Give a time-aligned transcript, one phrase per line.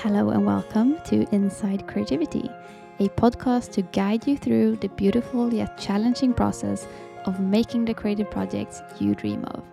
[0.00, 2.50] Hello and welcome to Inside Creativity,
[2.98, 6.86] a podcast to guide you through the beautiful yet challenging process
[7.24, 9.64] of making the creative projects you dream of.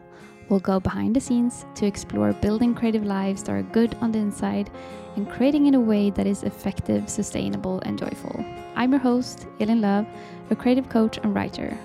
[0.47, 4.19] We'll go behind the scenes to explore building creative lives that are good on the
[4.19, 4.71] inside
[5.17, 8.45] and creating in a way that is effective, sustainable, and joyful.
[8.77, 10.07] I'm your host, Elin Lööw,
[10.49, 11.77] a creative coach and writer.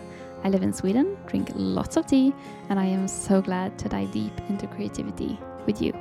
[0.45, 2.33] I live in Sweden, drink lots of tea,
[2.69, 5.37] and I am so glad to dive deep into creativity
[5.67, 5.93] with you.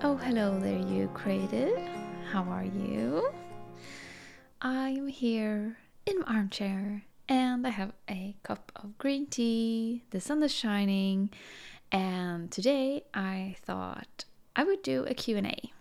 [0.00, 1.76] Oh, hello there, you creative.
[2.30, 3.32] How are you?
[4.62, 5.76] I'm here
[6.06, 10.04] in my armchair and I have a cup of green tea.
[10.10, 11.30] The sun is shining,
[11.90, 14.24] and today I thought
[14.54, 15.72] I would do a Q&A.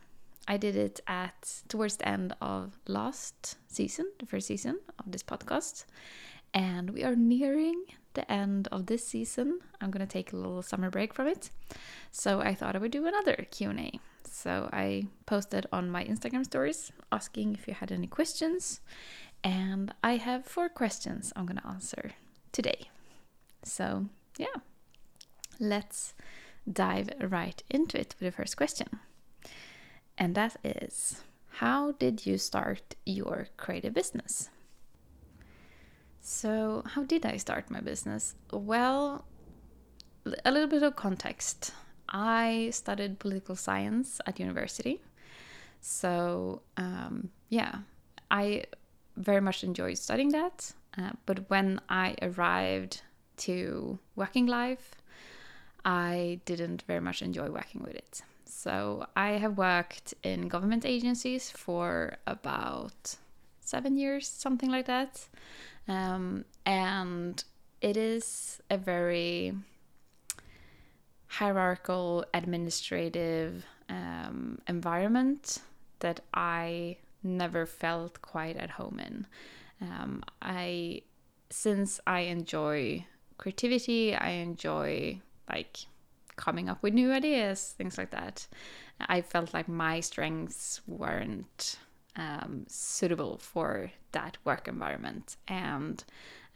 [0.48, 5.22] I did it at towards the end of last season, the first season of this
[5.22, 5.86] podcast,
[6.56, 7.84] and we are nearing
[8.16, 9.60] the end of this season.
[9.80, 11.52] I'm going to take a little summer break from it.
[12.10, 14.00] So I thought I would do another Q&A.
[14.32, 18.82] So I posted on my Instagram stories asking if you had any questions.
[19.44, 22.12] And I have four questions I'm going to answer
[22.52, 22.90] today.
[23.64, 24.08] So,
[24.38, 24.62] yeah.
[25.60, 26.14] Let's
[26.72, 28.88] dive right into it with the first question.
[30.18, 31.24] And that is
[31.62, 34.50] How did you start your creative business?
[36.22, 38.36] So, how did I start my business?
[38.52, 39.26] Well,
[40.44, 41.72] a little bit of context.
[42.10, 45.02] I studied political science at university.
[45.82, 47.80] So, um, yeah,
[48.32, 48.66] I
[49.16, 50.74] very much enjoyed studying that.
[50.98, 53.02] Uh, but when I arrived
[53.38, 54.96] to working life,
[55.86, 58.22] I didn't very much enjoy working with it.
[58.46, 63.16] So, I have worked in government agencies for about
[63.62, 65.28] seven years, something like that.
[65.88, 67.44] Um, and
[67.82, 69.54] it is a very
[71.28, 75.60] hierarchical, administrative um, environment
[76.00, 79.28] that I never felt quite at home in.
[79.82, 81.02] Um, I,
[81.50, 83.06] since I enjoy
[83.38, 85.78] creativity, I enjoy like
[86.36, 88.48] coming up with new ideas, things like that.
[89.00, 91.78] I felt like my strengths weren't
[92.16, 95.36] um, suitable for that work environment.
[95.48, 96.04] And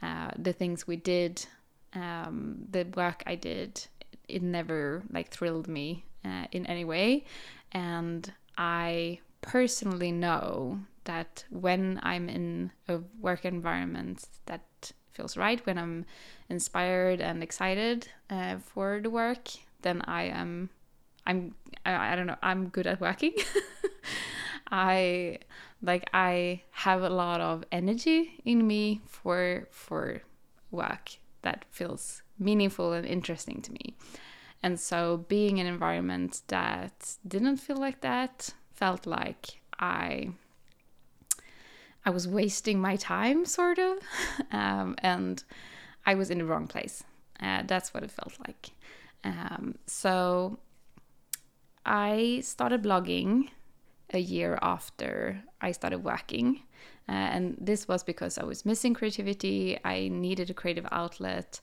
[0.02, 1.46] uh, the things we did,
[1.94, 3.86] um, the work I did,
[4.32, 7.26] it never like thrilled me uh, in any way.
[7.72, 15.78] And I personally know that when I'm in a work environment that feels right, when
[15.78, 16.06] I'm
[16.50, 19.50] inspired and excited uh, for the work,
[19.82, 20.70] then I am,
[21.26, 21.56] I'm,
[21.86, 23.34] I, I don't know, I'm good at working.
[24.72, 25.40] I
[25.82, 30.22] like I have a lot of energy in me for for
[30.70, 33.96] work that feels meaningful and interesting to me.
[34.64, 40.32] And so being in an environment that didn't feel like that felt like I
[42.04, 43.98] I was wasting my time sort of
[44.52, 45.44] um, and
[46.06, 47.04] I was in the wrong place.
[47.40, 48.72] Uh, that's what it felt like.
[49.24, 50.58] Um, so
[51.86, 53.50] I started blogging
[54.14, 56.64] a year after I started working.
[57.08, 61.60] Uh, and this was because I was missing creativity, I needed a creative outlet,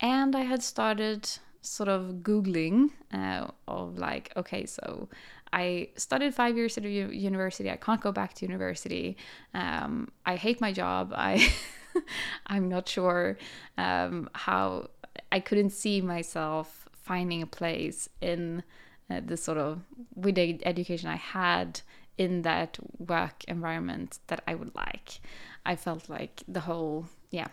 [0.00, 1.28] and I had started
[1.60, 5.08] sort of Googling uh, of like, okay, so
[5.52, 9.16] I studied five years at a university, I can't go back to university,
[9.54, 11.48] um, I hate my job, I.
[12.46, 13.38] I'm not sure
[13.78, 14.90] um, how
[15.32, 18.62] I couldn't see myself finding a place in
[19.10, 19.80] uh, the sort of
[20.14, 21.80] with the education I had
[22.18, 25.20] in that work environment that I would like.
[25.64, 27.48] I felt like the whole yeah.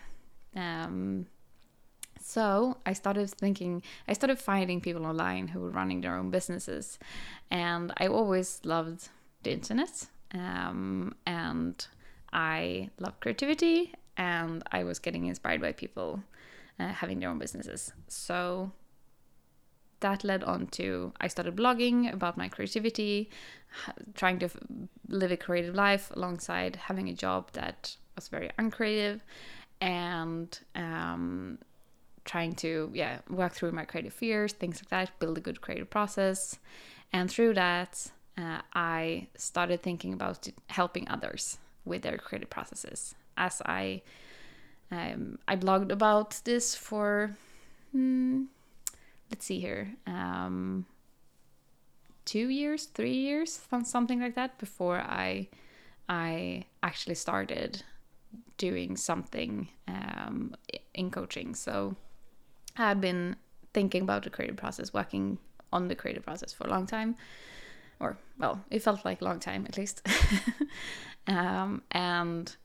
[0.56, 1.28] Um,
[2.24, 6.98] so I started thinking, I started finding people online who were running their own businesses,
[7.52, 9.10] and I always loved
[9.44, 11.86] the internet, um, and
[12.32, 16.24] I love creativity, and I was getting inspired by people
[16.80, 17.92] uh, having their own businesses.
[18.08, 18.72] So
[20.00, 23.30] that led on to I started blogging about my creativity,
[24.16, 24.50] trying to
[25.08, 29.24] live a creative life alongside having a job that was very uncreative,
[29.82, 31.60] and um,
[32.26, 35.90] trying to yeah work through my creative fears, things like that, build a good creative
[35.90, 36.58] process,
[37.12, 38.12] and through that.
[38.36, 43.14] Uh, I started thinking about helping others with their creative processes.
[43.38, 44.02] As I
[44.92, 47.36] um, I blogged about this for
[47.92, 48.44] hmm,
[49.30, 50.86] let's see here, um,
[52.26, 55.48] two years, three years, something like that, before I
[56.10, 57.84] I actually started
[58.58, 60.56] doing something um,
[60.94, 61.56] in coaching.
[61.56, 61.96] So
[62.78, 63.36] I had been
[63.74, 65.38] thinking about the creative process, working
[65.72, 67.16] on the creative process for a long time.
[68.00, 70.08] or well, it felt like a long time at least.
[71.28, 72.56] um, and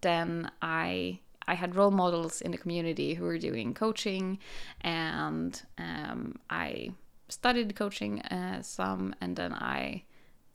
[0.00, 4.38] then I I had role models in the community who were doing coaching,
[4.82, 6.92] and um, I
[7.30, 10.04] studied coaching uh, some, and then I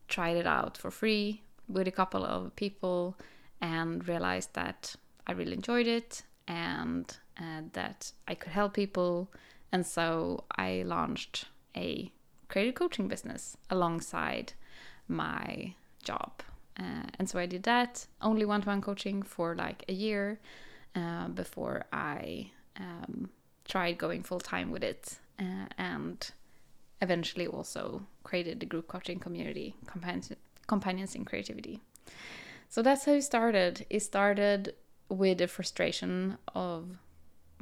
[0.08, 3.16] tried it out for free with a couple of people,
[3.60, 4.94] and realized that
[5.26, 9.30] I really enjoyed it and uh, that I could help people,
[9.72, 11.46] and so I launched
[11.76, 12.10] a
[12.48, 14.52] creative coaching business alongside
[15.08, 16.42] my job.
[16.78, 20.40] Uh, and so I did that, only one to one coaching for like a year
[20.94, 23.30] uh, before I um,
[23.64, 26.30] tried going full time with it uh, and
[27.00, 30.32] eventually also created the group coaching community, Companions,
[30.66, 31.80] Companions in Creativity.
[32.68, 33.86] So that's how it started.
[33.90, 34.74] It started
[35.08, 36.96] with the frustration of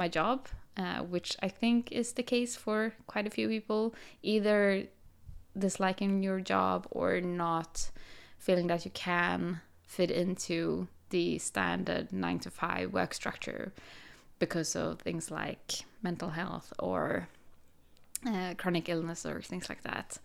[0.03, 0.49] my job,
[0.83, 2.79] uh, which I think is the case for
[3.13, 3.95] quite a few people,
[4.35, 4.87] either
[5.57, 7.91] disliking your job or not
[8.47, 13.73] feeling that you can fit into the standard nine to five work structure
[14.39, 15.69] because of things like
[16.03, 17.29] mental health or
[18.27, 20.19] uh, chronic illness or things like that.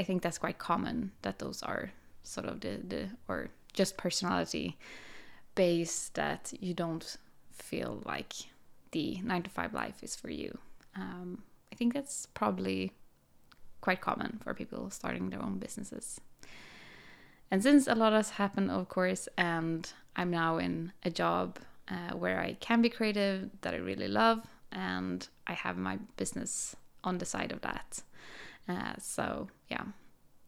[0.00, 1.90] I think that's quite common that those are
[2.22, 4.78] sort of the, the or just personality
[5.54, 7.18] base that you don't
[7.50, 8.32] feel like
[8.92, 10.56] the nine to five life is for you.
[10.94, 11.42] Um,
[11.72, 12.92] I think that's probably
[13.80, 16.20] quite common for people starting their own businesses.
[17.50, 21.58] And since a lot has happened, of course, and I'm now in a job
[21.88, 26.76] uh, where I can be creative that I really love, and I have my business
[27.04, 28.02] on the side of that.
[28.68, 29.84] Uh, so, yeah,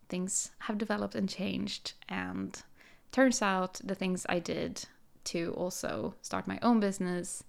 [0.09, 1.93] things have developed and changed.
[2.09, 2.63] And
[3.13, 4.85] turns out the things I did
[5.25, 7.45] to also start my own business,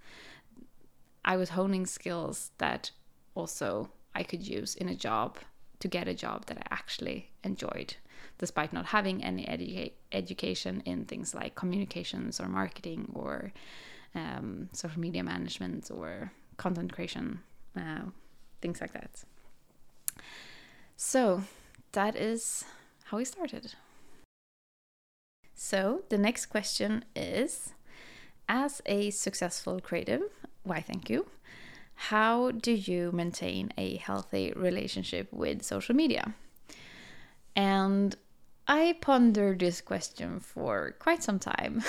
[1.25, 2.92] I was honing skills that
[3.33, 5.38] also I could use in a job
[5.80, 7.95] to get a job that I actually enjoyed,
[8.38, 13.51] despite not having any edu- education in things like communications or marketing or
[14.13, 17.39] um, social media management or content creation,
[17.75, 18.04] uh,
[18.62, 19.24] things like that.
[20.95, 21.42] So
[21.92, 22.63] that is
[23.06, 23.74] how we started.
[25.56, 27.74] So the next question is
[28.48, 30.22] As a successful creative,
[30.65, 31.25] why thank you?
[31.95, 36.35] how do you maintain a healthy relationship with social media?
[37.56, 38.15] And
[38.67, 41.83] I pondered this question for quite some time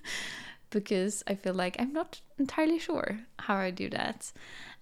[0.70, 4.32] because I feel like I'm not entirely sure how I do that.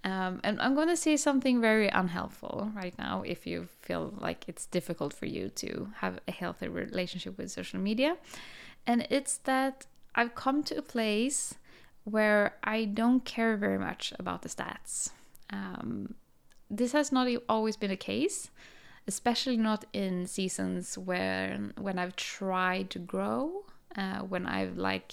[0.04, 4.44] Um, and I'm going to say something very unhelpful right now if you feel like
[4.48, 8.16] it's difficult for you to have a healthy relationship with social media.
[8.86, 11.54] And it's that I've come to a place
[12.04, 15.10] where I don't care very much about the stats.
[15.50, 16.14] Um,
[16.70, 18.50] this has not always been the case,
[19.06, 23.66] especially not in seasons where when I've tried to grow,
[23.96, 25.12] uh, when I've like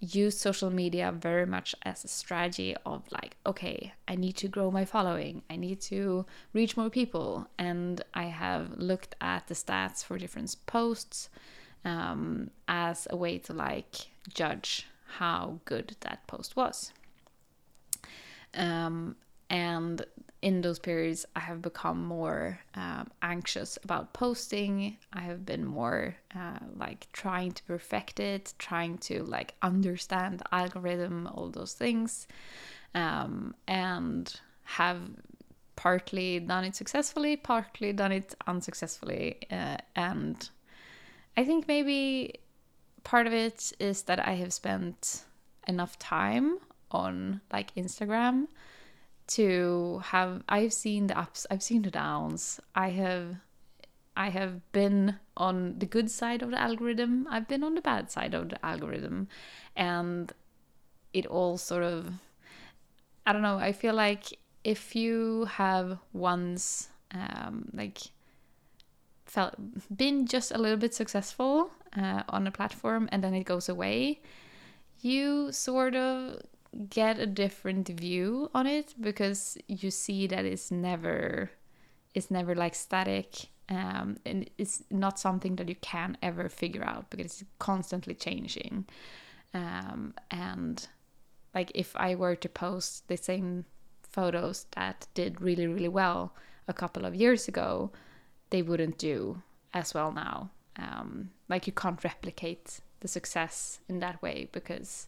[0.00, 4.70] used social media very much as a strategy of like, okay, I need to grow
[4.70, 10.04] my following, I need to reach more people, and I have looked at the stats
[10.04, 11.30] for different posts
[11.84, 13.94] um, as a way to like
[14.28, 16.92] judge how good that post was.
[18.54, 19.16] Um,
[19.50, 20.04] and
[20.42, 24.96] in those periods, I have become more um, anxious about posting.
[25.12, 30.54] I have been more uh, like trying to perfect it, trying to like understand the
[30.54, 32.26] algorithm, all those things,
[32.94, 35.00] um, and have
[35.74, 40.50] partly done it successfully, partly done it unsuccessfully, uh, and
[41.36, 42.34] I think maybe
[43.06, 45.22] part of it is that I have spent
[45.68, 46.58] enough time
[46.90, 48.48] on like Instagram
[49.28, 52.58] to have I've seen the ups, I've seen the downs.
[52.74, 53.36] I have
[54.16, 57.28] I have been on the good side of the algorithm.
[57.30, 59.28] I've been on the bad side of the algorithm
[59.76, 60.32] and
[61.12, 62.12] it all sort of
[63.24, 67.98] I don't know, I feel like if you have once um like
[69.26, 69.54] felt
[69.96, 74.20] been just a little bit successful uh, on a platform and then it goes away,
[75.00, 76.42] you sort of
[76.90, 81.50] get a different view on it because you see that it's never
[82.14, 87.10] it's never like static um, and it's not something that you can ever figure out
[87.10, 88.86] because it's constantly changing.
[89.54, 90.86] Um, and
[91.54, 93.64] like if i were to post the same
[94.02, 96.34] photos that did really really well
[96.68, 97.90] a couple of years ago
[98.50, 100.50] they wouldn't do as well now.
[100.78, 105.06] Um, like you can't replicate the success in that way because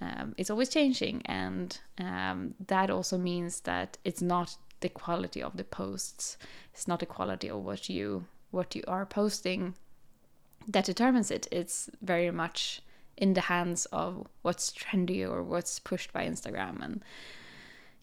[0.00, 5.56] um, it's always changing and um, that also means that it's not the quality of
[5.56, 6.38] the posts
[6.72, 9.74] it's not the quality of what you what you are posting
[10.68, 11.46] that determines it.
[11.50, 12.82] It's very much
[13.16, 16.82] in the hands of what's trendy or what's pushed by Instagram.
[16.82, 17.04] And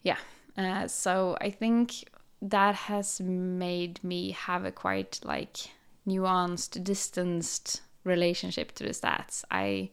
[0.02, 0.18] yeah,
[0.56, 2.08] uh, so I think
[2.40, 5.70] that has made me have a quite like
[6.08, 9.44] nuanced, distanced relationship to the stats.
[9.50, 9.90] I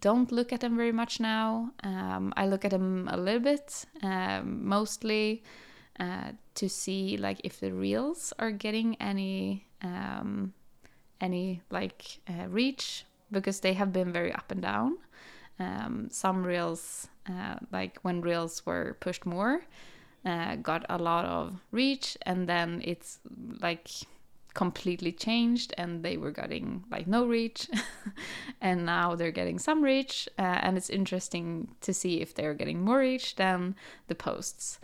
[0.00, 1.72] don't look at them very much now.
[1.82, 5.42] Um, I look at them a little bit, um, mostly
[5.98, 10.52] uh, to see like if the reels are getting any um,
[11.20, 14.98] any like uh, reach because they have been very up and down.
[15.58, 19.62] Um, some reels, uh, like when reels were pushed more,
[20.24, 23.20] uh, got a lot of reach, and then it's
[23.60, 23.88] like
[24.56, 27.68] completely changed, and they were getting like no reach,
[28.60, 32.82] and now they're getting some reach, uh, and it's interesting to see if they're getting
[32.82, 33.76] more reach than
[34.08, 34.80] the posts.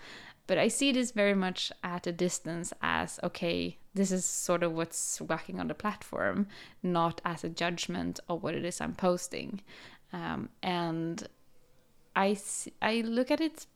[0.47, 4.73] But I see this very much at a distance as okay, this is sort of
[4.75, 6.49] what's working on the platform,
[6.83, 9.63] not as a judgment of what it is I'm posting.
[10.13, 11.27] Um, and
[12.15, 12.37] I,
[12.83, 13.67] I look at it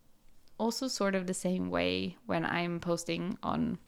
[0.59, 3.79] also sort of the same way when I'm posting on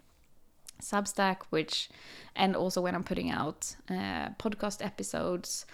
[0.82, 1.88] Substack, which,
[2.34, 5.66] and also when I'm putting out uh, podcast episodes.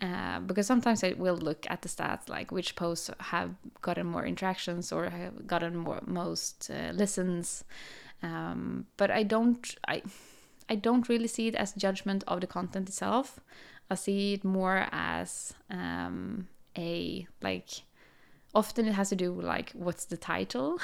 [0.00, 3.50] Uh, because sometimes I will look at the stats, like which posts have
[3.82, 7.64] gotten more interactions or have gotten more most uh, listens.
[8.22, 10.02] Um, but I don't, I,
[10.68, 13.40] I don't really see it as judgment of the content itself.
[13.90, 17.68] I see it more as um, a like.
[18.54, 20.78] Often it has to do like what's the title,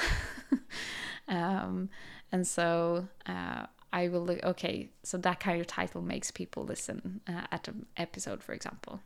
[1.27, 1.89] um,
[2.31, 7.21] and so uh, I will look, okay, so that kind of title makes people listen
[7.27, 8.99] uh, at an episode, for example.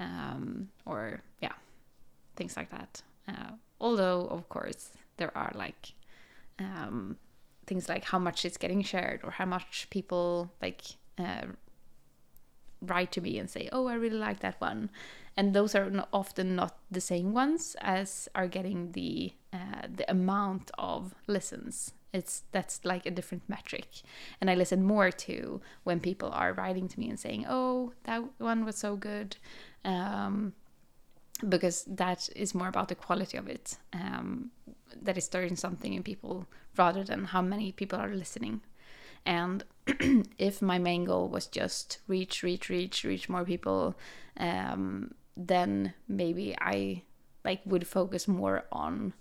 [0.00, 1.52] Um, or, yeah,
[2.36, 3.02] things like that.
[3.28, 5.92] Uh, although, of course, there are like
[6.58, 7.18] um,
[7.66, 10.82] things like how much it's getting shared or how much people like
[11.18, 11.46] uh,
[12.80, 14.90] write to me and say, oh, I really like that one.
[15.36, 20.70] And those are often not the same ones as are getting the uh, the amount
[20.78, 23.86] of listens it's that's like a different metric.
[24.40, 28.22] And i listen more to when people are writing to me and saying oh that
[28.38, 29.36] one was so good
[29.84, 30.52] um,
[31.48, 34.50] because that is more about the quality of it um,
[35.00, 38.60] that is stirring something in people rather than how many people are listening.
[39.26, 39.64] And
[40.38, 43.96] if my main goal was just reach reach reach reach more people
[44.36, 47.02] um, then maybe i
[47.44, 49.12] like would focus more on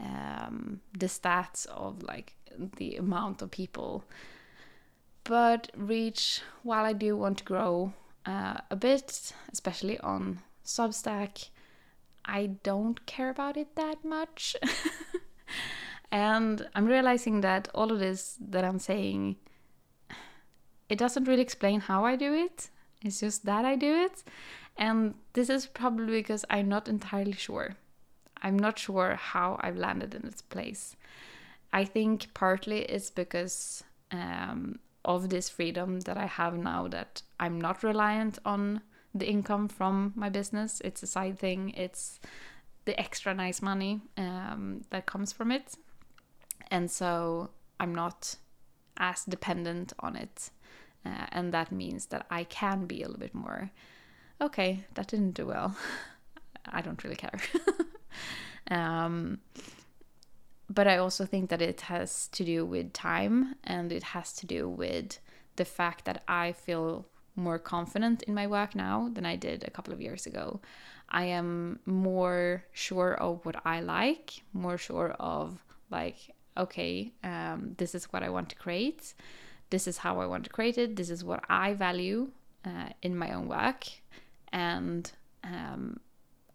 [0.00, 2.34] um, the stats of like
[2.76, 4.04] the amount of people.
[5.24, 7.92] But reach, while I do want to grow
[8.26, 11.48] uh, a bit, especially on Substack,
[12.24, 14.56] I don't care about it that much.
[16.10, 19.36] and I'm realizing that all of this that I'm saying,
[20.88, 22.70] it doesn't really explain how I do it.
[23.02, 24.22] It's just that I do it.
[24.76, 27.76] And this is probably because I'm not entirely sure.
[28.44, 30.94] I'm not sure how I've landed in this place.
[31.72, 33.82] I think partly it's because
[34.12, 38.82] um, of this freedom that I have now that I'm not reliant on
[39.14, 40.80] the income from my business.
[40.84, 42.20] It's a side thing, it's
[42.84, 45.74] the extra nice money um, that comes from it.
[46.70, 48.36] And so I'm not
[48.98, 50.50] as dependent on it.
[51.04, 53.70] Uh, and that means that I can be a little bit more
[54.40, 55.76] okay, that didn't do well.
[56.66, 57.38] I don't really care.
[58.70, 59.38] Um,
[60.68, 64.46] but I also think that it has to do with time and it has to
[64.46, 65.18] do with
[65.56, 67.06] the fact that I feel
[67.36, 70.60] more confident in my work now than I did a couple of years ago.
[71.08, 76.16] I am more sure of what I like, more sure of like,
[76.56, 79.14] okay, um, this is what I want to create,
[79.70, 82.30] this is how I want to create it, this is what I value
[82.64, 83.86] uh, in my own work,
[84.52, 85.10] and
[85.42, 86.00] um,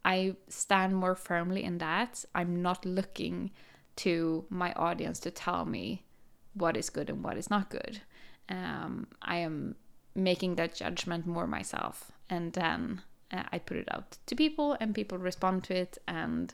[0.06, 2.26] I stand more firmly in that.
[2.34, 3.52] I'm not looking
[3.98, 6.04] to my audience to tell me
[6.54, 8.02] what is good and what is not good.
[8.48, 9.76] Um, I am
[10.16, 13.02] making that judgment more myself, and then
[13.32, 16.54] uh, I put it out to people, and people respond to it, and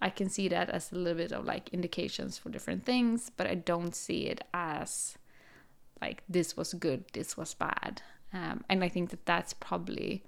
[0.00, 3.46] I can see that as a little bit of like indications for different things, but
[3.46, 5.18] I don't see it as
[6.00, 8.02] like this was good, this was bad.
[8.32, 10.22] Um, and I think that that's probably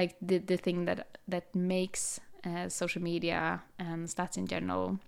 [0.00, 4.98] like the the thing that that makes uh, social media and stats in general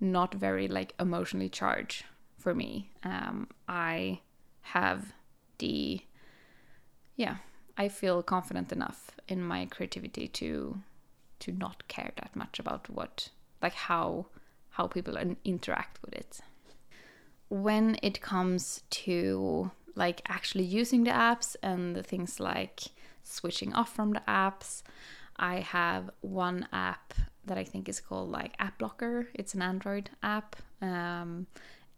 [0.00, 2.04] not very like emotionally charged
[2.38, 2.90] for me.
[3.04, 4.20] Um, I
[4.62, 5.12] have
[5.58, 6.00] the
[7.16, 7.36] yeah,
[7.76, 10.78] I feel confident enough in my creativity to
[11.40, 13.30] to not care that much about what
[13.62, 14.26] like how
[14.70, 16.40] how people interact with it.
[17.48, 22.80] when it comes to like actually using the apps and the things like
[23.22, 24.82] switching off from the apps,
[25.36, 27.14] I have one app
[27.44, 29.28] that I think is called like App Blocker.
[29.34, 31.46] It's an Android app, um,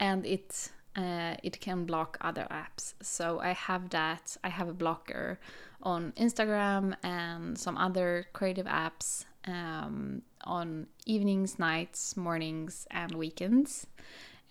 [0.00, 2.94] and it uh, it can block other apps.
[3.02, 4.36] So I have that.
[4.44, 5.40] I have a blocker
[5.82, 13.86] on Instagram and some other creative apps um, on evenings, nights, mornings, and weekends.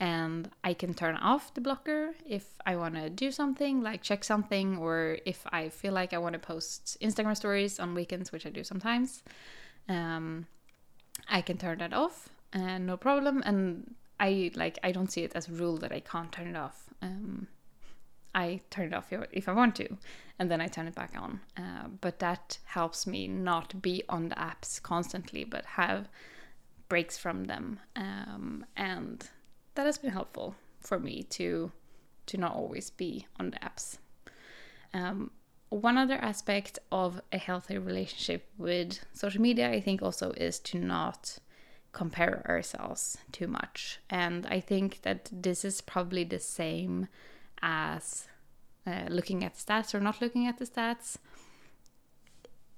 [0.04, 4.26] And I can turn off the blocker if I want to do something, like check
[4.26, 8.46] something, or if I feel like I want to post Instagram stories on weekends, which
[8.46, 9.24] I do sometimes.
[9.88, 10.48] Um,
[11.30, 13.44] I can turn that off and no problem.
[13.46, 16.58] And I like I don't see it as a rule that I can't turn it
[16.58, 16.90] off.
[17.02, 17.48] Um,
[18.36, 19.88] I turn it off if I want to,
[20.38, 21.40] and then I turn it back on.
[21.56, 26.10] Uh, but that helps me not be on the apps constantly, but have
[26.90, 29.30] breaks from them, um, and
[29.76, 31.72] that has been helpful for me to
[32.26, 33.98] to not always be on the apps.
[34.94, 35.32] Um,
[35.70, 40.78] one other aspect of a healthy relationship with social media, I think, also is to
[40.78, 41.40] not
[41.92, 44.00] compare ourselves too much.
[44.10, 47.08] And I think that this is probably the same
[47.62, 48.28] as
[48.86, 51.18] uh, looking at stats or not looking at the stats.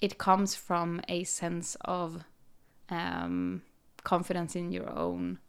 [0.01, 2.23] It comes from a sense of
[2.89, 3.61] um,
[4.03, 5.39] confidence in your own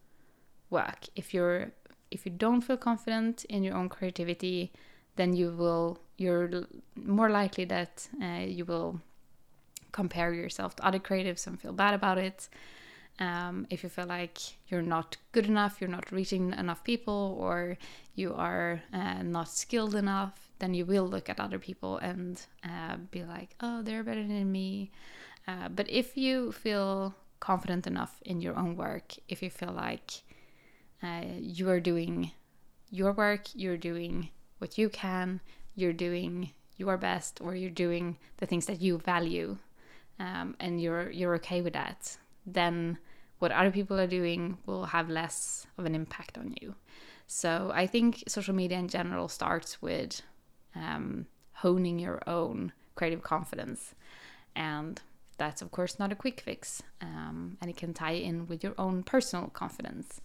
[0.69, 1.05] work.
[1.15, 1.71] If you're
[2.09, 4.71] if you don't feel confident in your own creativity,
[5.15, 6.49] then you will you're
[6.95, 9.01] more likely that uh, you will
[9.91, 12.49] compare yourself to other creatives and feel bad about it
[13.19, 17.77] um, if you feel like you're not good enough, you're not reaching enough people, or
[18.15, 22.97] you are uh, not skilled enough, then you will look at other people and uh,
[23.09, 24.91] be like, oh, they're better than me.
[25.47, 30.11] Uh, but if you feel confident enough in your own work, if you feel like
[31.03, 32.31] uh, you are doing
[32.89, 35.39] your work, you're doing what you can,
[35.75, 39.57] you're doing your best, or you're doing the things that you value,
[40.19, 42.97] um, and you're you're okay with that, then
[43.39, 46.75] what other people are doing will have less of an impact on you.
[47.27, 50.21] So I think social media in general starts with
[50.75, 53.93] um, honing your own creative confidence.
[54.55, 54.99] And
[55.37, 56.81] that's, of course, not a quick fix.
[57.01, 60.21] Um, and it can tie in with your own personal confidence.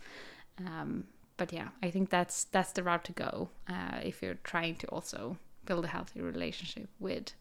[0.67, 1.05] Um,
[1.37, 4.87] but yeah, I think that's that's the route to go uh, if you're trying to
[4.89, 7.33] also build a healthy relationship with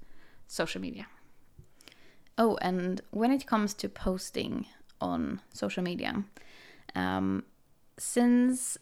[0.48, 1.08] social media.
[2.38, 4.66] Oh, and when it comes to posting
[5.02, 6.24] on social media.
[6.96, 7.44] Um,
[7.98, 8.78] since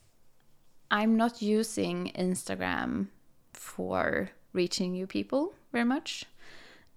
[0.91, 3.07] I'm not using Instagram
[3.53, 6.25] for reaching new people very much,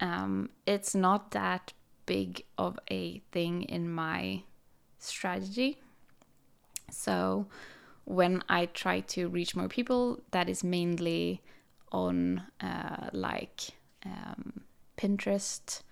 [0.00, 1.72] um, it's not that
[2.06, 4.42] big of a thing in my
[4.98, 5.80] strategy.
[6.92, 7.46] So
[8.04, 11.42] when I try to reach more people, that is mainly
[11.90, 13.70] on uh, like
[14.04, 14.60] um,
[14.96, 15.82] Pinterest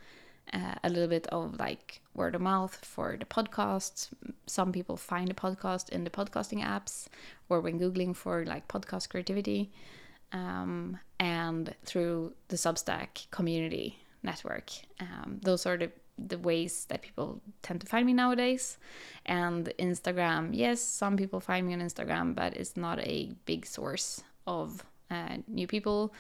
[0.53, 4.09] uh, a little bit of like word of mouth for the podcasts.
[4.47, 7.07] Some people find the podcast in the podcasting apps
[7.49, 9.71] or when Googling for like podcast creativity.
[10.33, 14.71] Um, and through the Substack community network.
[15.01, 15.91] Um, those are the,
[16.29, 18.79] the ways that people tend to find me nowadays.
[19.27, 24.23] And Instagram, yes, some people find me on Instagram, but it's not a big source
[24.47, 26.13] of uh, new people.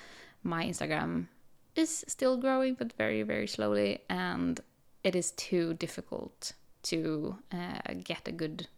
[0.42, 1.26] My Instagram
[1.74, 4.60] is still growing, but very, very slowly, and
[5.04, 8.68] it is too difficult to uh, get a good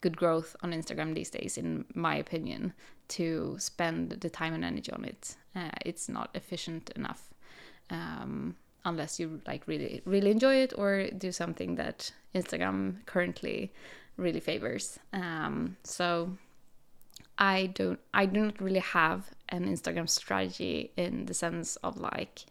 [0.00, 2.72] good growth on Instagram these days, in my opinion,
[3.08, 5.34] to spend the time and energy on it.
[5.56, 7.34] Uh, it's not efficient enough
[7.90, 8.54] um,
[8.88, 13.72] unless you like really really enjoy it or do something that Instagram currently
[14.16, 14.98] really favors.
[15.12, 16.36] Um, so
[17.38, 22.44] I don't I do not really have an Instagram strategy in the sense of like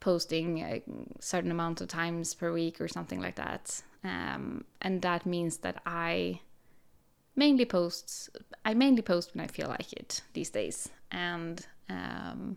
[0.00, 0.82] posting a
[1.20, 3.82] certain amount of times per week or something like that.
[4.04, 6.40] Um, and that means that I
[7.36, 8.30] mainly post
[8.64, 12.56] I mainly post when I feel like it these days, and um,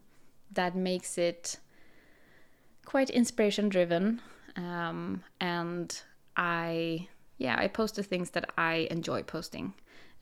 [0.51, 1.57] that makes it
[2.85, 4.21] quite inspiration driven.
[4.55, 6.01] Um, and
[6.37, 9.73] I yeah I post the things that I enjoy posting.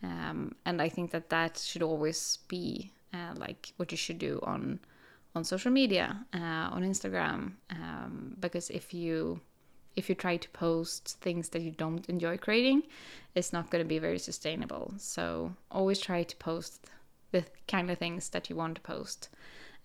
[0.01, 4.39] Um, and I think that that should always be uh, like what you should do
[4.43, 4.79] on
[5.35, 9.39] on social media, uh, on Instagram, um, because if you
[9.95, 12.83] if you try to post things that you don't enjoy creating,
[13.35, 14.93] it's not going to be very sustainable.
[14.97, 16.87] So always try to post
[17.31, 19.29] the kind of things that you want to post,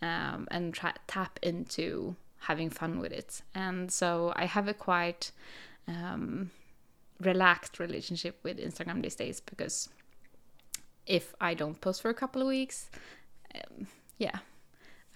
[0.02, 0.74] um, and
[1.06, 3.42] tap into having fun with it.
[3.54, 5.32] And so I have a quite
[5.86, 6.50] um,
[7.20, 9.88] relaxed relationship with Instagram these days because
[11.06, 12.90] if I don't post for a couple of weeks,
[13.54, 13.86] um,
[14.18, 14.38] yeah,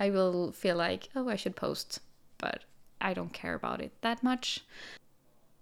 [0.01, 2.01] I will feel like, oh, I should post,
[2.39, 2.65] but
[3.01, 4.61] I don't care about it that much.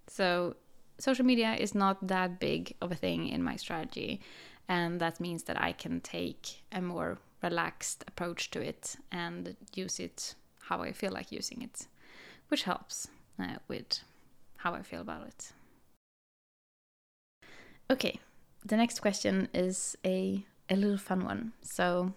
[0.07, 0.57] So,
[0.99, 4.21] social media is not that big of a thing in my strategy,
[4.69, 9.99] and that means that I can take a more relaxed approach to it and use
[9.99, 10.35] it
[10.71, 11.89] how I feel like using it,
[12.49, 14.01] which helps uh, with
[14.59, 15.53] how I feel about it.
[17.91, 18.21] Okay,
[18.65, 21.53] the next question is a, a little fun one.
[21.61, 22.15] So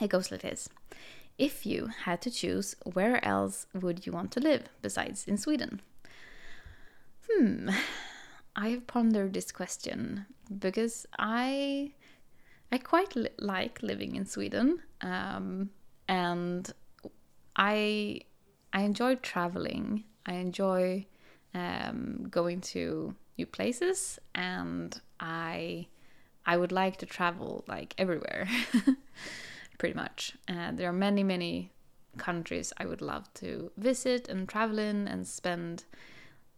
[0.00, 0.70] it goes like this
[1.36, 5.82] If you had to choose, where else would you want to live besides in Sweden?
[7.28, 7.68] Hmm,
[8.56, 10.24] I have pondered this question
[10.58, 11.92] because I
[12.72, 15.70] I quite li like living in Sweden, um,
[16.08, 16.72] and
[17.56, 18.20] I
[18.72, 20.04] I enjoy traveling.
[20.26, 21.06] I enjoy
[21.54, 25.86] um, going to new places and I
[26.44, 28.48] I would like to travel like everywhere
[29.78, 30.36] pretty much.
[30.48, 31.72] Uh, there are many many
[32.18, 35.84] countries I would love to visit and travel in and spend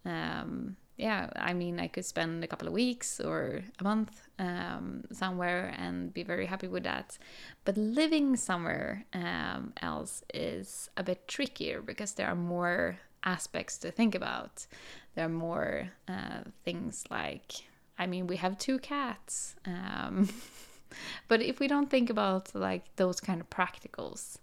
[0.04, 5.04] um, yeah, I mean, I could spend a couple of weeks or a month um,
[5.12, 7.16] somewhere and be very happy with that.
[7.64, 13.92] But living somewhere um, else is a bit trickier because there are more aspects to
[13.92, 14.66] think about.
[15.14, 17.52] There are more uh, things like,
[17.96, 19.54] I mean, we have two cats.
[19.66, 20.28] Um,
[21.28, 24.38] but if we don't think about like those kind of practicals,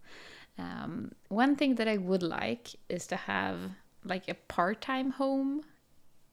[0.58, 3.60] um, one thing that I would like is to have
[4.06, 5.64] like a part-time home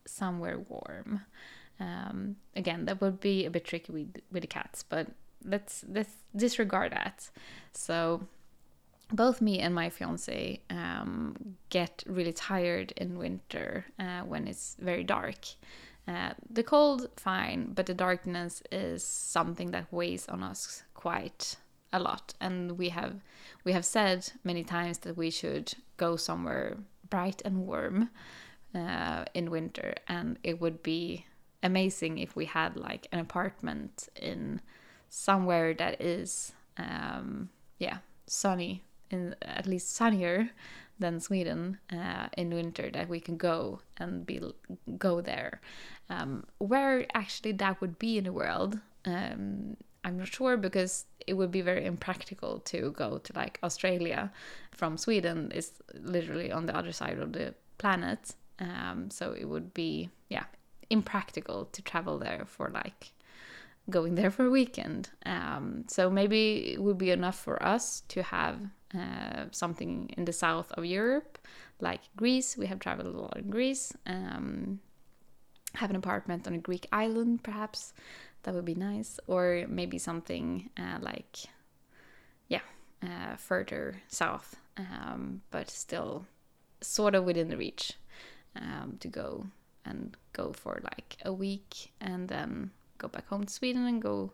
[0.07, 1.23] somewhere warm.
[1.81, 5.09] Um, again, that would be a bit tricky with with the cats, but
[5.45, 7.31] let's let's disregard that.
[7.73, 8.27] So
[9.13, 15.05] both me and my fiance um, get really tired in winter uh, when it's very
[15.05, 15.37] dark.
[16.09, 21.57] Uh, the cold, fine, but the darkness is something that weighs on us quite
[21.93, 22.35] a lot.
[22.41, 23.21] And we have
[23.65, 28.09] we have said many times that we should go somewhere bright and warm
[28.75, 31.27] uh, in winter, and it would be
[31.63, 34.61] amazing if we had like an apartment in
[35.09, 40.51] somewhere that is um, yeah sunny in at least sunnier
[40.99, 44.41] than Sweden uh, in winter that we can go and be
[44.99, 45.61] go there.
[46.09, 51.35] Um, where actually that would be in the world, um, I'm not sure because it
[51.35, 54.33] would be very impractical to go to like Australia
[54.73, 55.53] from Sweden.
[55.55, 58.35] It's literally on the other side of the planet.
[58.59, 60.45] Um, so it would be, yeah,
[60.91, 63.13] impractical to travel there for like
[63.91, 65.11] going there for a weekend.
[65.27, 68.61] Um, so maybe it would be enough for us to have
[68.95, 71.39] uh, something in the south of Europe,
[71.81, 72.57] like Greece.
[72.57, 73.93] We have traveled a lot in Greece.
[74.07, 74.81] Um,
[75.75, 77.95] have an apartment on a Greek island, perhaps.
[78.43, 79.19] That would be nice.
[79.27, 81.39] Or maybe something uh, like,
[82.49, 82.61] yeah,
[83.03, 86.27] uh, further south, um, but still
[86.81, 87.95] sort of within the reach
[88.57, 89.47] um, to go
[89.85, 94.33] and go for like a week and then go back home to Sweden and go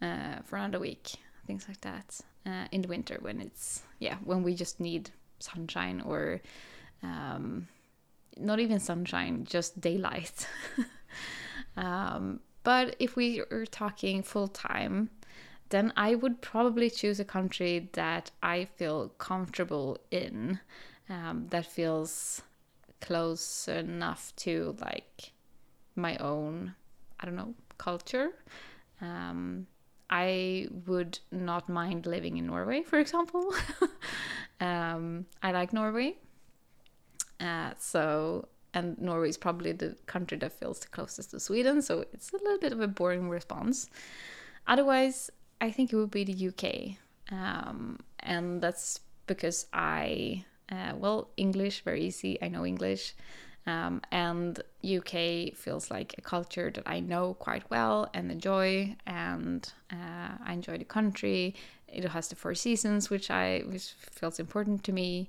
[0.00, 1.14] uh, for another week,
[1.46, 2.20] things like that.
[2.46, 6.40] Uh, in the winter when it's yeah when we just need sunshine or
[7.02, 7.66] um,
[8.36, 10.46] not even sunshine, just daylight.
[11.76, 15.10] um, but if we are talking full time,
[15.70, 20.60] then I would probably choose a country that I feel comfortable in,
[21.08, 22.42] um, that feels
[23.00, 25.32] close enough to like
[25.94, 26.74] my own,
[27.20, 28.30] I don't know, culture.
[29.00, 29.66] Um,
[30.08, 33.52] I would not mind living in Norway, for example.
[34.60, 36.16] um, I like Norway.
[37.40, 42.04] Uh, so, and Norway is probably the country that feels the closest to Sweden, so
[42.12, 43.88] it's a little bit of a boring response.
[44.66, 45.30] Otherwise,
[45.60, 46.96] I think it would be the UK.
[47.32, 52.38] Um, and that's because I uh, well, English, very easy.
[52.42, 53.14] I know English.
[53.66, 59.68] Um, and UK feels like a culture that I know quite well and enjoy, and
[59.92, 61.56] uh, I enjoy the country.
[61.88, 65.28] It has the four seasons, which I which feels important to me.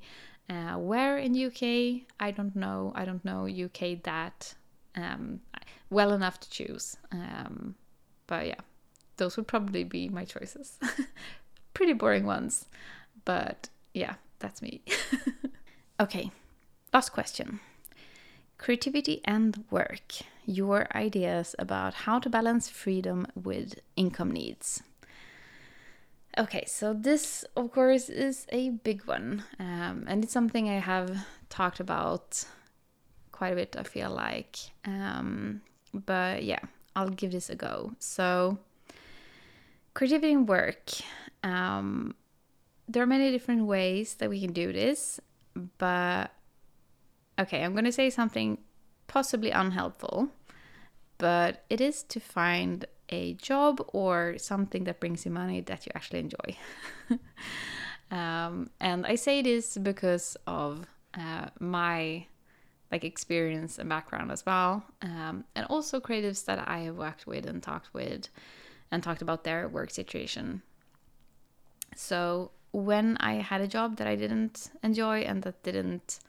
[0.49, 2.93] Uh, where in UK, I don't know.
[2.95, 4.53] I don't know UK that
[4.95, 5.41] um,
[5.89, 6.97] well enough to choose.
[7.11, 7.75] Um,
[8.27, 8.61] but yeah,
[9.17, 10.77] those would probably be my choices.
[11.73, 12.65] Pretty boring ones,
[13.25, 14.81] but yeah, that's me.
[15.99, 16.31] okay,
[16.93, 17.59] last question.
[18.57, 20.13] Creativity and work.
[20.45, 24.81] Your ideas about how to balance freedom with income needs.
[26.37, 31.25] Okay, so this, of course, is a big one, um, and it's something I have
[31.49, 32.45] talked about
[33.31, 34.57] quite a bit, I feel like.
[34.85, 35.61] Um,
[35.93, 36.59] but yeah,
[36.95, 37.93] I'll give this a go.
[37.97, 38.59] So,
[39.95, 40.91] creativity and work.
[41.43, 42.13] Um,
[42.87, 45.19] there are many different ways that we can do this,
[45.77, 46.31] but
[47.39, 48.59] okay, I'm going to say something
[49.07, 50.29] possibly unhelpful,
[51.17, 55.91] but it is to find a job or something that brings you money that you
[55.95, 56.57] actually enjoy.
[58.11, 62.25] um, and I say this because of uh, my
[62.91, 67.45] like experience and background as well, um, and also creatives that I have worked with
[67.45, 68.29] and talked with,
[68.91, 70.61] and talked about their work situation.
[71.95, 76.19] So when I had a job that I didn't enjoy and that didn't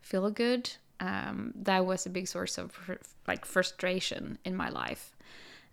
[0.00, 0.70] feel good,
[1.00, 2.72] um, that was a big source of
[3.26, 5.16] like frustration in my life.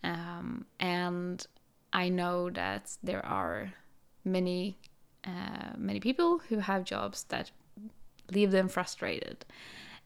[0.04, 1.46] Um, and
[1.94, 3.74] I know that there are
[4.26, 4.78] many,
[5.26, 7.52] uh, many people who have jobs that
[8.32, 9.46] leave them frustrated.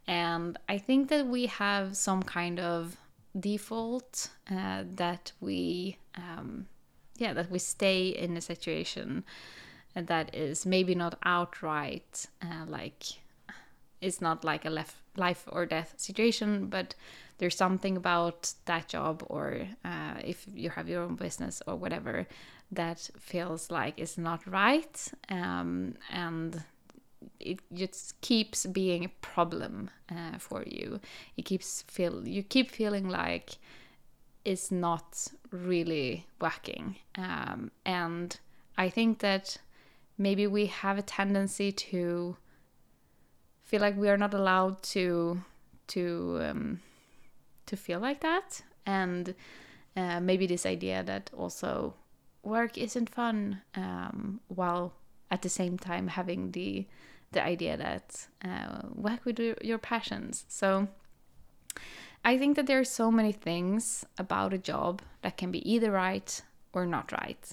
[0.08, 2.98] And I think that we have some kind of
[3.38, 6.68] default uh, that we, um,
[7.18, 9.24] yeah, that we stay in a situation
[10.02, 13.04] that is maybe not outright uh, like
[14.02, 16.94] it's not like a left life or death situation, but
[17.40, 22.28] there's something about that job or uh, if you have your own business or whatever
[22.72, 26.64] that feels like it's not right um, and
[27.40, 31.00] it just keeps being a problem uh, for you.
[31.38, 33.58] It keeps feel you keep feeling like
[34.46, 38.40] it's not really working um, and
[38.78, 39.58] i think that
[40.18, 42.38] maybe we have a tendency to
[43.64, 45.42] feel like we are not allowed to
[45.88, 46.82] to um,
[47.66, 48.62] to feel like that.
[48.86, 49.36] And
[49.96, 51.94] uh, maybe this idea that also
[52.44, 54.94] work isn't fun um, while
[55.30, 56.86] at the same time having the
[57.32, 60.46] the idea that uh, work with your passions.
[60.48, 60.88] So
[62.26, 65.92] i think that there are so many things about a job that can be either
[65.92, 66.42] right
[66.74, 67.52] or not right.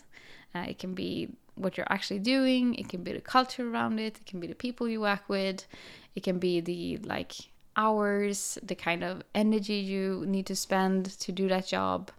[0.54, 2.74] Uh, it can be what you're actually doing.
[2.74, 4.18] It can be the culture around it.
[4.18, 5.66] It can be the people you work with.
[6.14, 7.32] It can be the like
[7.76, 12.10] hours the kind of energy you need to spend to do that job.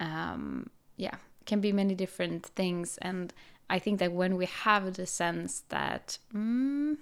[0.00, 2.98] Um, yeah can be many different things.
[3.02, 3.32] And
[3.70, 6.96] i think that when we have the sense that mm,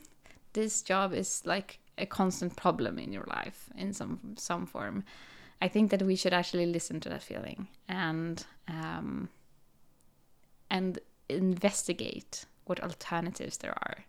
[0.53, 5.03] this job is like a constant problem in your life in some some form
[5.61, 7.69] i think that we should actually listen to that feeling.
[7.89, 9.29] And um,
[10.71, 10.99] and
[11.31, 14.05] investigate what alternatives there are.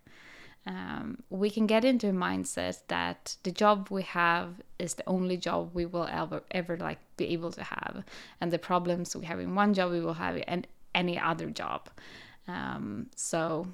[0.67, 5.36] Um, we can get into a mindset that the job we have is the only
[5.36, 8.03] job we will ever ever like be able to have
[8.39, 11.89] and the problems we have in one job we will have in any other job.
[12.47, 13.67] Um, so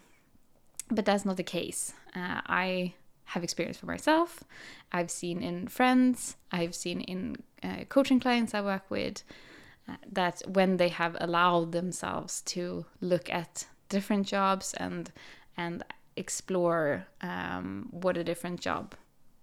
[0.90, 1.94] but that's not the case.
[2.16, 2.94] Uh, i
[3.32, 4.46] have experience for myself.
[4.94, 6.38] I've seen in friends.
[6.50, 9.24] I've seen in uh, coaching clients i work with
[10.12, 15.12] that when they have allowed themselves to look at different jobs and
[15.56, 15.84] and
[16.16, 18.96] explore um, what a different job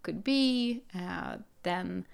[0.02, 2.06] could be, uh, then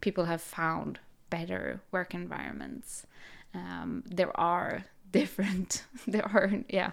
[0.00, 0.98] people have found
[1.30, 3.06] better work environments.
[3.54, 6.92] Um, there are different, there are, yeah,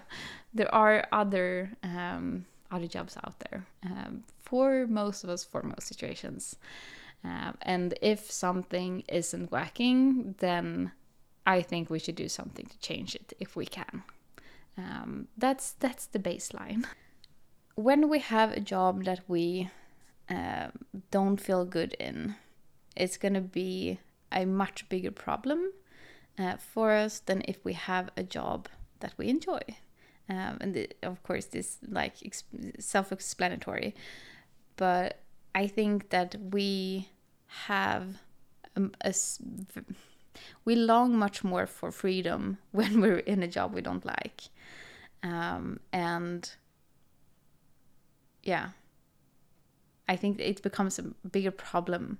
[0.54, 5.86] there are other um, other jobs out there um, for most of us, for most
[5.86, 6.56] situations.
[7.24, 10.92] Um, and if something isn't working, then
[11.46, 14.02] I think we should do something to change it if we can.
[14.76, 16.84] Um, that's that's the baseline
[17.78, 19.70] when we have a job that we
[20.28, 20.66] uh,
[21.12, 22.34] don't feel good in,
[22.96, 24.00] it's to be
[24.32, 25.72] a much bigger problem
[26.40, 29.60] uh, for us than if we have a job that we enjoy.
[30.28, 32.16] Um, and the, of course, this like
[32.80, 33.94] self-explanatory,
[34.76, 35.20] but
[35.58, 37.08] I think that we
[37.68, 38.18] have
[38.76, 39.12] a, a,
[40.64, 44.42] we long much more for freedom when we're in a job we don't like,
[45.24, 46.48] um, and
[48.44, 48.68] yeah,
[50.08, 52.18] I think it becomes a bigger problem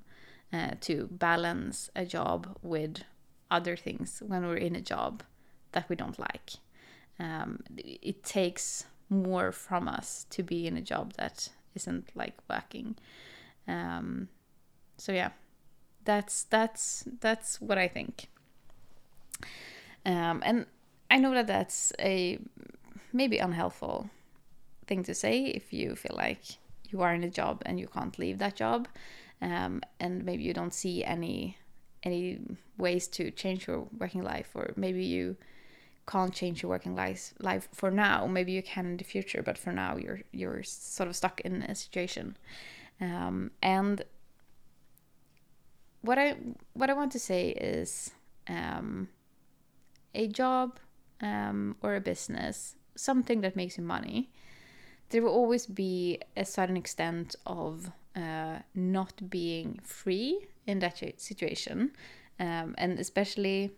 [0.53, 3.05] uh, to balance a job with
[3.53, 5.23] other things when we're in a job
[5.71, 6.55] that we don't like.
[7.21, 12.97] Um, it takes more from us to be in a job that isn't like working.
[13.67, 14.29] Um,
[14.97, 15.31] so yeah,
[16.05, 18.29] that's that's that's what I think.
[20.07, 20.67] Um, and
[21.11, 22.39] I know that that's a
[23.13, 24.11] maybe unhelpful
[24.87, 26.43] thing to say if you feel like
[26.91, 28.89] you are in a job and you can't leave that job
[29.43, 31.57] um, and maybe you don't see any
[32.03, 32.41] any
[32.79, 35.37] ways to change your working life or maybe you
[36.11, 38.27] can't change your working life life for now.
[38.27, 41.63] Maybe you can in the future but for now you're you're sort of stuck in
[41.63, 42.37] a situation.
[43.01, 44.03] Um, and
[46.01, 46.37] what i
[46.75, 48.11] what i want to say is
[48.49, 49.09] um,
[50.15, 50.79] a job
[51.21, 54.31] um, or a business, something that makes you money,
[55.11, 61.93] there will always be a certain extent of uh, not being free in that situation,
[62.41, 63.71] um, and especially,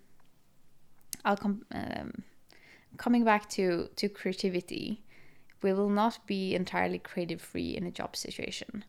[1.25, 2.23] I'll come um,
[2.97, 5.03] coming back to to creativity.
[5.63, 8.85] We will not be entirely creative free in a job situation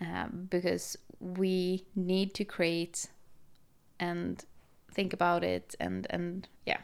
[0.00, 3.08] um, because we need to create
[3.98, 4.44] and
[4.92, 6.80] think about it and and yeah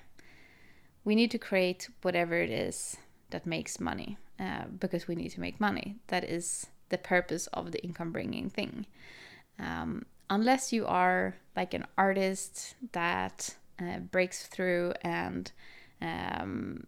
[1.04, 2.96] we need to create whatever it is
[3.30, 7.72] that makes money uh, because we need to make money that is the purpose of
[7.72, 8.86] the income bringing thing
[9.58, 15.52] um, unless you are like an artist that uh, breaks through and
[16.00, 16.86] um,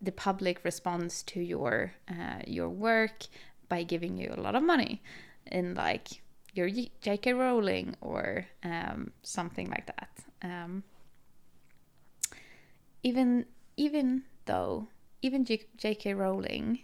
[0.00, 3.24] the public responds to your uh, your work
[3.68, 5.02] by giving you a lot of money
[5.46, 6.22] in like
[6.54, 7.34] your J.K.
[7.34, 10.10] Rowling or um, something like that.
[10.42, 10.82] Um,
[13.02, 14.88] even even though
[15.22, 16.14] even J.K.
[16.14, 16.80] Rowling,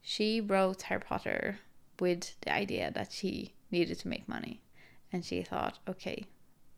[0.00, 1.58] she wrote Harry Potter
[2.00, 4.60] with the idea that she needed to make money,
[5.12, 6.24] and she thought, okay,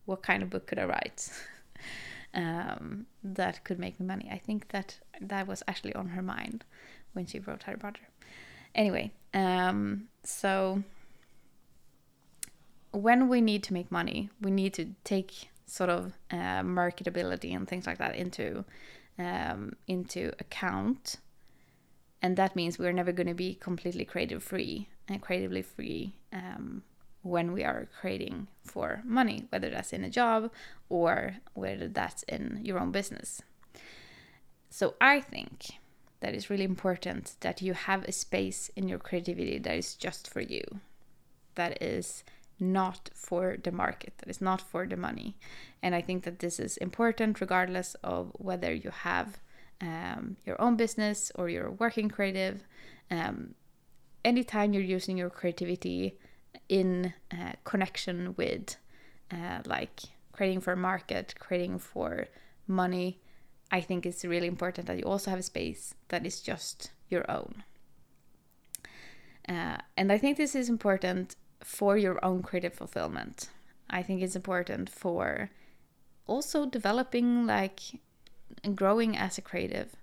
[0.07, 1.29] what kind of book could I write
[2.33, 4.29] um, that could make me money?
[4.31, 6.63] I think that that was actually on her mind
[7.13, 8.07] when she wrote Harry Potter.
[8.73, 10.83] Anyway, um, so
[12.91, 17.67] when we need to make money, we need to take sort of uh, marketability and
[17.67, 18.63] things like that into
[19.19, 21.15] um, into account,
[22.21, 26.83] and that means we're never going to be completely creative free and creatively free um,
[27.21, 30.51] when we are creating for money, whether that's in a job
[30.89, 33.41] or whether that's in your own business.
[34.69, 35.79] So I think
[36.19, 40.31] that it's really important that you have a space in your creativity that is just
[40.31, 40.63] for you,
[41.55, 42.23] that is
[42.59, 45.37] not for the market, that is not for the money.
[45.83, 49.37] And I think that this is important regardless of whether you have
[49.79, 52.63] um, your own business or you're working creative.
[53.11, 53.53] Um,
[54.25, 56.17] anytime you're using your creativity
[56.69, 58.77] in uh, connection with
[59.31, 62.27] uh, like creating for a market, creating for
[62.67, 63.19] money,
[63.71, 67.29] I think it's really important that you also have a space that is just your
[67.29, 67.63] own.
[69.49, 73.49] Uh, and I think this is important for your own creative fulfillment.
[73.89, 75.49] I think it's important for
[76.27, 77.79] also developing, like,
[78.75, 79.96] growing as a creative.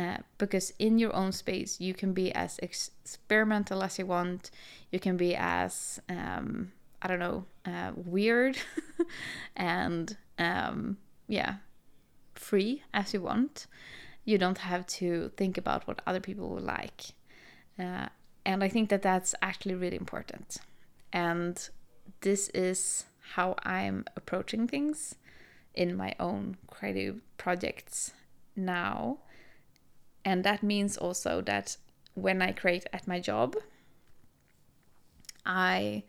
[0.00, 4.50] Uh, because in your own space, you can be as experimental as you want.
[4.90, 8.56] You can be as, um, I don't know, uh, weird
[9.56, 10.96] and, um,
[11.28, 11.56] yeah,
[12.34, 13.66] free as you want.
[14.24, 17.02] You don't have to think about what other people will like.
[17.78, 18.06] Uh,
[18.46, 20.56] and I think that that's actually really important.
[21.12, 21.68] And
[22.22, 25.16] this is how I'm approaching things
[25.74, 28.12] in my own creative projects
[28.56, 29.18] now.
[30.24, 31.76] And that means also that
[32.14, 33.56] when I create at my job,
[35.46, 36.04] I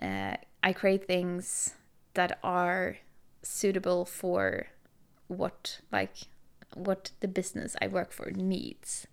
[0.00, 1.74] uh, I create things
[2.14, 2.98] that are
[3.42, 4.68] suitable for
[5.26, 6.14] what like
[6.74, 9.06] what the business I work for needs.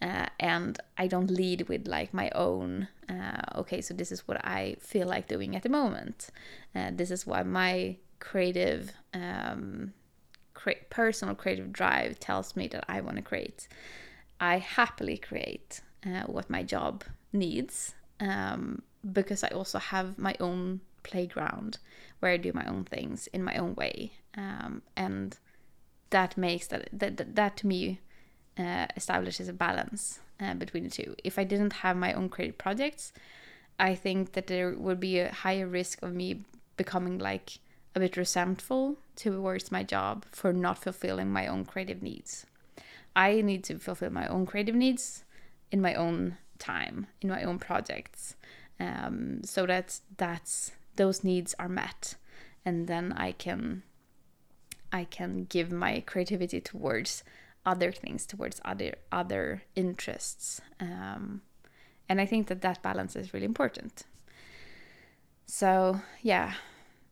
[0.00, 2.88] Uh, and I don't lead with like my own.
[3.08, 6.30] Uh, okay, so this is what I feel like doing at the moment.
[6.74, 9.92] Uh, this is why my creative, um,
[10.62, 13.68] cre- personal creative drive tells me that I want to create.
[14.40, 20.80] I happily create uh, what my job needs um, because I also have my own
[21.02, 21.78] playground
[22.20, 25.36] where I do my own things in my own way, um, and
[26.10, 28.00] that makes that that that, to me
[28.58, 31.16] uh, establishes a balance uh, between the two.
[31.24, 33.12] If I didn't have my own creative projects,
[33.78, 36.44] I think that there would be a higher risk of me
[36.76, 37.58] becoming like
[37.94, 42.46] a bit resentful towards my job for not fulfilling my own creative needs.
[43.14, 45.24] I need to fulfill my own creative needs
[45.70, 48.36] in my own time, in my own projects,
[48.80, 52.14] um, so that that's those needs are met,
[52.64, 53.82] and then I can
[54.92, 57.24] I can give my creativity towards
[57.64, 61.42] other things, towards other other interests, um,
[62.08, 64.04] and I think that that balance is really important.
[65.46, 66.54] So yeah,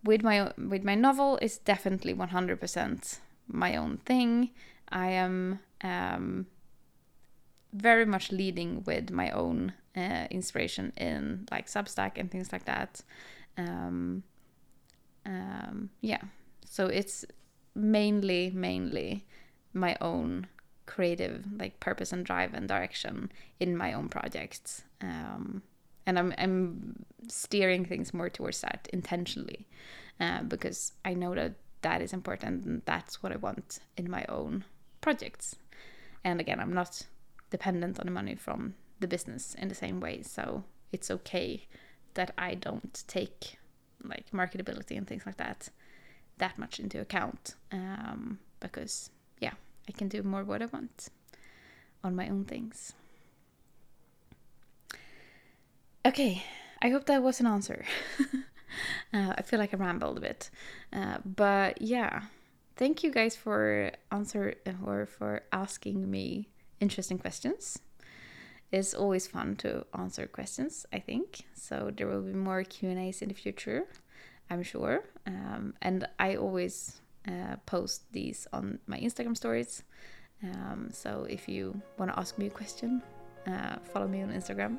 [0.04, 4.50] with my with my novel, it's definitely one hundred percent my own thing.
[4.88, 6.46] I am um,
[7.72, 13.02] very much leading with my own uh, inspiration in like Substack and things like that.
[13.56, 14.22] Um,
[15.26, 16.22] um, yeah,
[16.64, 17.24] so it's
[17.74, 19.26] mainly mainly
[19.72, 20.46] my own
[20.86, 23.30] creative like purpose and drive and direction
[23.60, 25.62] in my own projects um,
[26.06, 29.66] and I'm, I'm steering things more towards that intentionally
[30.18, 34.24] uh, because i know that that is important and that's what I want in my
[34.28, 34.64] own
[35.00, 35.56] projects.
[36.24, 37.02] And again, I'm not
[37.50, 41.66] dependent on the money from the business in the same way, so it's okay
[42.14, 43.58] that I don't take
[44.02, 45.68] like marketability and things like that
[46.38, 49.52] that much into account um, because yeah,
[49.88, 51.08] I can do more what I want
[52.02, 52.94] on my own things.
[56.06, 56.42] Okay,
[56.80, 57.84] I hope that was an answer.
[59.12, 60.48] uh, I feel like I rambled a bit,
[60.94, 62.22] uh, but yeah,
[62.76, 64.54] thank you guys for answer
[64.86, 66.48] or for asking me
[66.80, 67.80] interesting questions.
[68.72, 70.86] It's always fun to answer questions.
[70.90, 71.90] I think so.
[71.94, 73.82] There will be more Q and A's in the future,
[74.48, 75.04] I'm sure.
[75.26, 79.82] Um, and I always uh, post these on my Instagram stories.
[80.42, 83.02] Um, so if you want to ask me a question,
[83.46, 84.78] uh, follow me on Instagram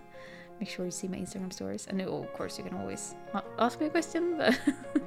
[0.61, 1.87] make sure you see my Instagram stories.
[1.89, 3.15] And oh, of course, you can always
[3.57, 4.39] ask me a question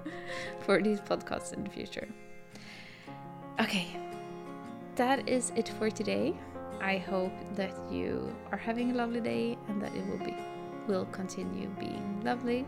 [0.66, 2.08] for these podcasts in the future.
[3.60, 3.86] Okay,
[4.96, 6.34] that is it for today.
[6.80, 10.36] I hope that you are having a lovely day and that it will be
[10.88, 12.66] will continue being lovely.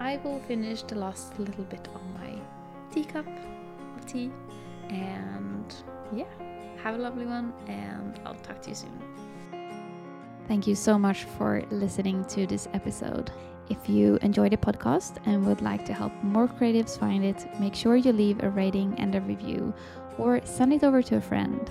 [0.00, 2.32] I will finish the last little bit on my
[2.92, 3.28] teacup
[3.96, 4.30] of tea
[4.90, 5.74] and
[6.12, 6.26] yeah,
[6.82, 9.23] have a lovely one and I'll talk to you soon.
[10.46, 13.30] Thank you so much for listening to this episode.
[13.70, 17.74] If you enjoyed the podcast and would like to help more creatives find it, make
[17.74, 19.72] sure you leave a rating and a review
[20.18, 21.70] or send it over to a friend.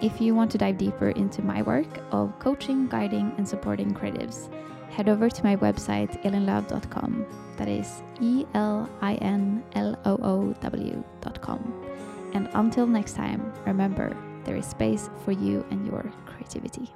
[0.00, 4.52] If you want to dive deeper into my work of coaching, guiding, and supporting creatives,
[4.90, 7.26] head over to my website, elinloow.com.
[7.56, 11.86] That is E L I N L O O W.com.
[12.34, 16.92] And until next time, remember there is space for you and your creativity.